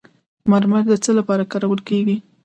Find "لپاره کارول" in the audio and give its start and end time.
1.19-1.79